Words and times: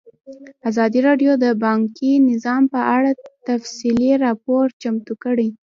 ازادي 0.69 0.99
راډیو 1.07 1.31
د 1.43 1.45
بانکي 1.63 2.11
نظام 2.29 2.63
په 2.73 2.79
اړه 2.95 3.11
تفصیلي 3.47 4.11
راپور 4.25 4.65
چمتو 4.81 5.13
کړی. 5.23 5.47